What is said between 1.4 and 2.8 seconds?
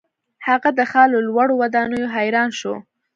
ودانیو حیران شو.